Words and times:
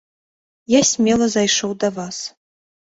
Я 0.75 0.81
смела 0.93 1.29
зайшоў 1.37 1.79
да 1.87 1.95
вас. 2.03 2.27